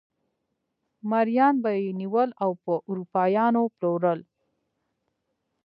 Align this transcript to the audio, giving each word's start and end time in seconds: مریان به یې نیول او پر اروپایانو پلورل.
مریان 1.09 1.55
به 1.63 1.71
یې 1.83 1.91
نیول 2.01 2.29
او 2.43 2.51
پر 2.63 2.77
اروپایانو 2.89 3.61
پلورل. 3.77 4.21